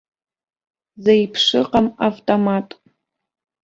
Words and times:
Зеиԥшыҟам 1.03 1.87
автомат. 2.07 2.67